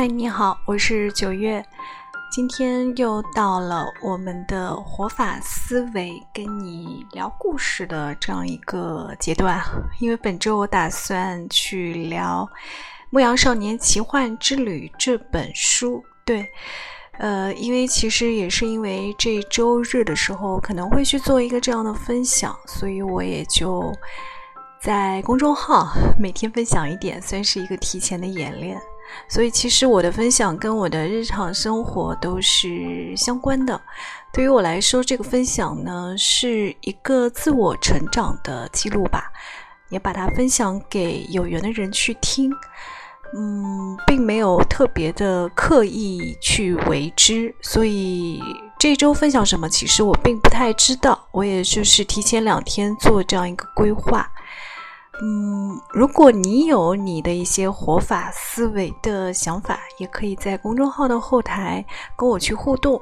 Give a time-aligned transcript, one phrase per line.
[0.00, 1.62] 嗨，你好，我是九月。
[2.32, 9.62] 今天又到了我们的活法思维跟你聊故事的这样一个阶段。
[9.98, 12.48] 因为本周我打算去聊
[13.10, 16.02] 《牧羊少年奇幻之旅》这本书。
[16.24, 16.48] 对，
[17.18, 23.92] 呃，因为其实也是因为这周日的时候可能会去做一个这样的分享，所以我也就
[24.82, 28.80] 在公众号 每天分享一点，算是一个提前的演练。
[29.28, 33.80] 所以，其实我的分享跟我的日常生活都是相关的。
[34.32, 39.32] 对于我来说，这个分享呢是一个自我成长的记录吧，
[39.88, 42.52] 也把它分享给有缘的人去听。
[43.32, 48.42] 嗯，并没有特别的刻意去为之，所以
[48.76, 51.28] 这周分享什么，其实我并不太知道。
[51.30, 54.28] 我也就是提前两天做这样一个规划。
[55.22, 61.84] 嗯，如果你有你的一些活法思维的想法，也可以在公众号的后台
[62.16, 62.98] 跟我去互动。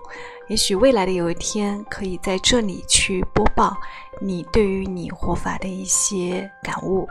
[0.48, 3.77] 也许未来的有一天，可以在这里去播报
[4.20, 7.06] 你对于你活法的一些感悟。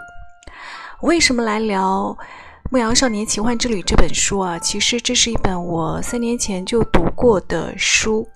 [1.02, 2.18] 为什么来聊
[2.70, 4.60] 《牧羊少年奇幻之旅》这本书啊？
[4.60, 8.28] 其实这是一本我三年前就读过的书。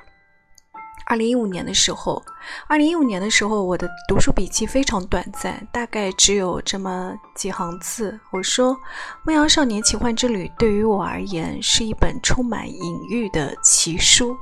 [1.11, 2.23] 二零一五年的时候，
[2.67, 8.17] 二零一五年的时候，我的读书笔记非常短暂，大概只有这么几行字。
[8.31, 8.73] 我说，
[9.25, 14.33] 《牧羊少年奇幻之旅》对于我而言是一本充满隐喻的奇书，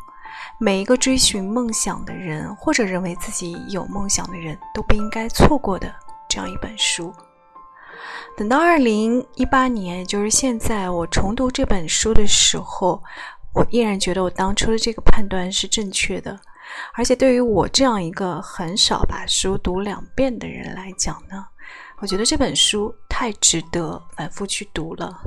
[0.60, 5.92] 每一个追寻梦想的人，或者认为自己有梦想的人都不应该错过的
[6.30, 7.12] 这样一本书。
[8.38, 13.02] 等到二零一八年，就是现在，我重读这本书的时候，
[13.56, 16.40] 我依然觉得我当初的这个判断是正确的。
[16.96, 21.46] 而且对于我这样一个很少把书读两遍的人来讲呢，
[22.00, 25.22] 我觉得这本书太值得反复去读了。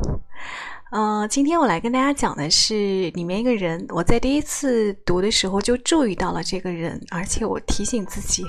[0.91, 8.45] 嗯，今天我来跟大家讲的是里面一个人，我在第一次读的时候就注意到了这个人，而且我提醒自己，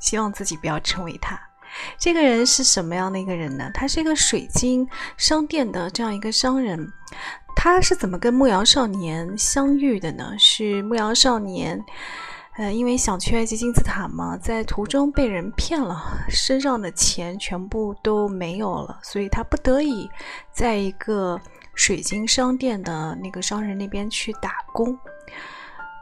[0.00, 1.36] 希望自己不要成为他。
[1.98, 3.68] 这个人是什么样的一个人呢？
[3.74, 6.92] 他是一个水晶商店的这样一个商人。
[7.56, 10.32] 他是怎么跟牧羊少年相遇的呢？
[10.38, 11.84] 是牧羊少年。
[12.60, 15.98] 呃，因为想去埃及金字塔嘛，在途中被人骗了，
[16.28, 20.06] 身上的钱全部都没有了，所以他不得已
[20.52, 21.40] 在一个
[21.74, 24.94] 水晶商店的那个商人那边去打工，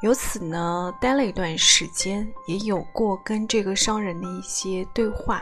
[0.03, 5.41] 由此呢待了一段时间，也有过跟这个商人的一些对话，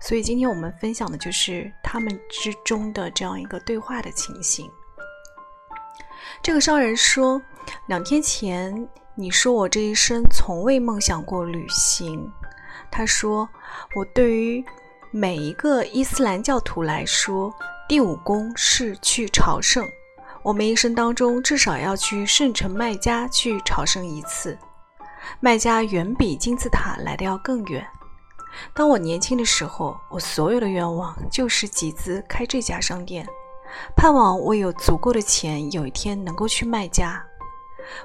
[0.00, 4.70] 所以今天我们分享的就是他们之中的这样一个对话的情形。
[6.42, 7.40] 这个商人说，
[7.86, 8.86] 两天前。
[9.14, 12.30] 你说我这一生从未梦想过旅行。
[12.90, 13.46] 他说，
[13.94, 14.64] 我对于
[15.10, 17.52] 每一个伊斯兰教徒来说，
[17.86, 19.86] 第五宫是去朝圣。
[20.42, 24.58] 我们一生当中至少要去圣城麦加去朝圣一次。
[25.40, 27.86] 麦加远比金字塔来的要更远。
[28.74, 33.26] 当我年轻的时候，我所有的愿望就是集资开这家商店，
[33.94, 37.22] 盼望我有足够的钱，有一天能够去麦加。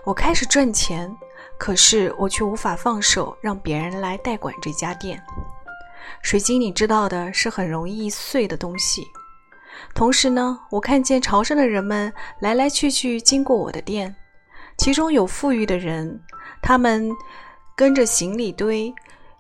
[0.04, 1.14] 我开始赚钱，
[1.58, 5.22] 可是我却无法放手，让别人来代管这家店。
[6.22, 9.06] 水晶，你知道的，是很容易碎的东西。
[9.94, 14.16] 同时呢，我看见朝圣的人们来来去去经过我的店，
[14.78, 16.20] 其中有富裕的人，
[16.62, 17.12] 他们
[17.76, 18.94] 跟着行李堆，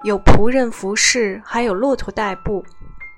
[0.03, 2.63] 有仆人服侍，还有骆驼代步。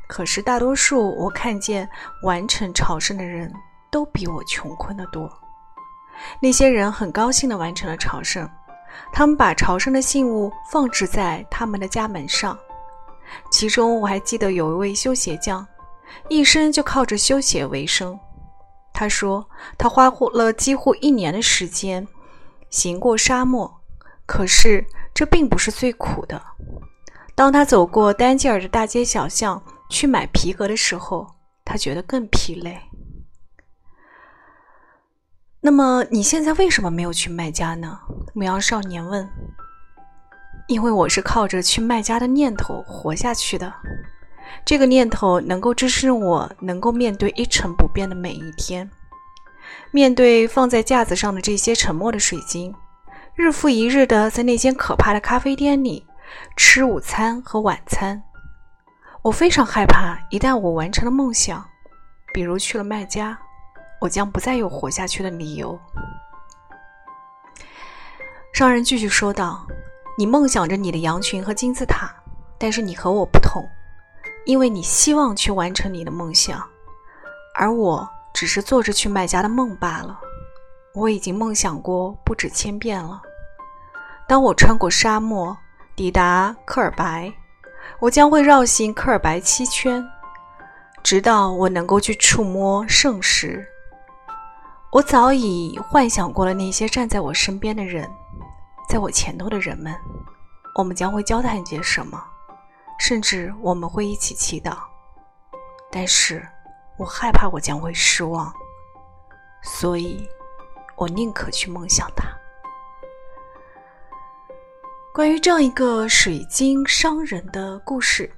[0.08, 1.88] 可是大多数我看见
[2.24, 3.54] 完成朝圣的人
[3.92, 5.30] 都比我穷困得多。
[6.42, 8.50] 那些人很高兴地完成了朝圣，
[9.12, 12.58] 他们把朝圣的信物放置在他们的家门上。
[13.52, 15.66] 其中我还记得有一位修鞋匠，
[16.30, 18.20] 一生就靠着修鞋为生。
[18.92, 19.48] 他说，
[19.78, 22.06] 他花了几乎一年的时间
[22.70, 23.72] 行过沙漠，
[24.26, 26.42] 可是这并不是最苦的。
[27.36, 31.26] 当他走过丹吉尔的大街小巷去买皮革的时候，
[31.64, 32.78] 他觉得更疲累。
[35.62, 38.00] 那么你现在为什么没有去卖家呢？
[38.34, 39.28] 牧羊少年问。
[40.68, 43.74] 因为我是靠着去卖家的念头活下去的，
[44.64, 48.90] 这个念头能够支撑我，能够面对一成不变的每一天，
[49.92, 52.74] 面对放在架子上的这些沉默的水晶，
[53.34, 56.06] 日复一日的在那间可怕的咖啡店里
[56.56, 58.22] 吃午餐和晚餐。
[59.24, 61.66] 我非常害怕，一旦我完成了梦想，
[62.32, 63.38] 比如去了卖家。
[64.00, 65.80] 我将不再有活下去的理由。
[68.54, 69.66] 商人继续说道
[70.18, 72.10] ：“你梦想着你的羊群和金字塔，
[72.58, 73.64] 但是你和我不同，
[74.46, 76.62] 因为你希望去完成你的梦想，
[77.56, 80.20] 而我只是做着去卖家的梦罢了。
[80.94, 83.22] 我已经梦想过不止千遍了。
[84.28, 85.58] 当我穿过沙漠，
[85.96, 87.32] 抵达科尔白，
[88.00, 90.06] 我将会绕行科尔白七圈，
[91.02, 93.66] 直到我能够去触摸圣石。
[94.92, 98.10] 我早已幻想过了那些站在我身边的人，
[98.90, 99.96] 在我前头的人们，
[100.74, 102.20] 我们将会交谈些什么，
[102.98, 104.78] 甚至我们会一起祈祷。
[105.92, 106.44] 但是
[106.98, 108.52] 我害怕我将会失望，
[109.62, 110.28] 所以
[110.96, 112.28] 我宁可去梦想它。
[115.14, 118.32] 关于这样一个水晶商人的故事，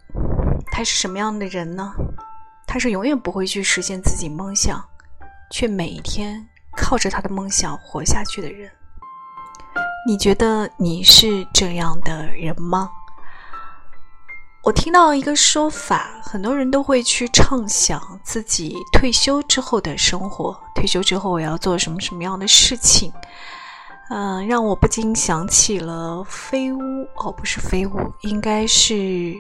[0.70, 1.94] 他是什么样的人呢？
[2.68, 4.84] 他是永远不会去实现自己梦想。
[5.52, 8.72] 却每一天靠着他的梦想活下去的人，
[10.08, 12.90] 你觉得你是这样的人吗？
[14.64, 23.12] 我听到一个说法，很多人都会去畅想自己退休之后的生活，退休之后我要做什么什么样的事情？
[24.10, 26.78] 嗯，让我不禁想起了《飞屋》，
[27.18, 28.94] 哦，不是《飞屋》，应该是。《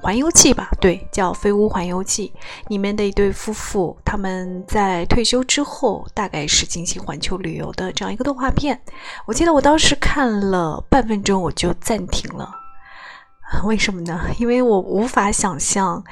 [0.00, 2.32] 环游记》吧，对，叫《飞屋环游记》
[2.68, 8.80] 里面的一对夫妇，他们在退休之后，大概是进行环球旅游的这样一个动画片。
[9.26, 12.50] 我记得我当时看了半分钟，我就暂停了。
[13.64, 14.20] 为什么呢？
[14.38, 16.04] 因为我无法想象。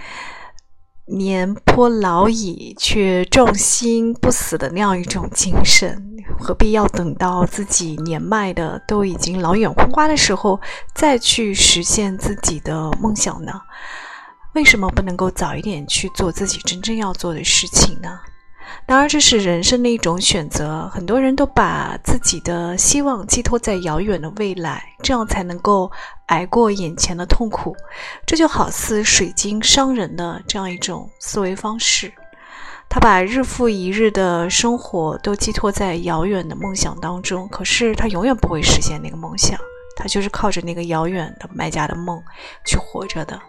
[1.08, 6.04] 年颇老矣却壮心不死的那样一种精神，
[6.38, 10.60] 何必要等到自己年迈的都已经老眼昏花的时候
[10.94, 13.52] 再去实现自己的梦想呢？
[14.54, 18.18] 为什么不能够早一点去做自己真正要做的事情呢？
[18.84, 20.88] 当然，这是人生的一种选择。
[20.92, 25.90] 很多人都把自己的希望寄托在遥远的未来，这样才能够
[26.26, 27.74] 挨过眼前的痛苦。
[28.24, 32.12] 这就好似水晶商人的这样一种思维方式，
[32.88, 39.58] 他把日复一日的生活都寄托在遥远的梦想当中，可是他永远不会实现那个梦想，
[39.96, 42.22] 他就是靠着那个遥远的卖家的梦
[42.64, 43.40] 去活着的。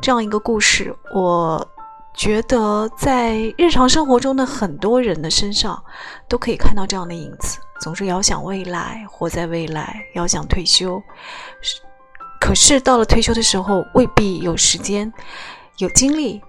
[0.00, 1.68] 这样一个故事，我。
[2.16, 5.84] 觉得在日常生活中的很多人的身上，
[6.26, 7.58] 都可以看到这样的影子。
[7.80, 11.02] 总是遥想未来，活在未来，遥想退休。
[12.40, 15.12] 可是到了退休的时候，未必有时间、
[15.76, 16.40] 有精力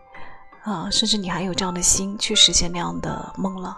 [0.64, 3.78] 啊，甚至你还有这样的心去实现那样的梦了。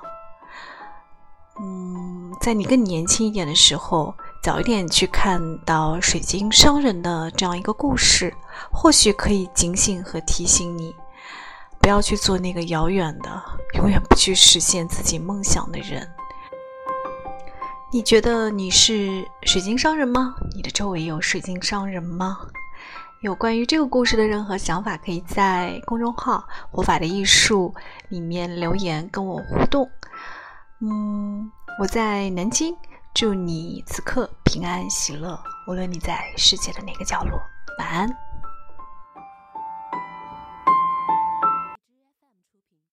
[1.60, 4.14] 嗯，在你更年轻一点的时候，
[4.44, 8.32] 早一点去看到水晶商人的这样一个故事，
[8.72, 10.94] 或许可以警醒和提醒你。
[11.80, 13.44] 不要去做那个遥远的、
[13.76, 16.08] 永远不去实现自己梦想的人。
[17.92, 20.36] 你觉得你是水晶商人吗？
[20.56, 22.38] 你的周围有水晶商人吗？
[23.22, 27.74] 有关于这个故事的任何想法，可以在公众号“活法的艺术”
[28.10, 29.90] 里面留言跟我互动。
[30.82, 31.52] 嗯，
[31.82, 32.76] 我在南京，
[33.14, 35.38] 祝你此刻平安喜乐，
[35.68, 37.42] 无论你在世界的哪个角落。
[37.80, 38.29] 晚安。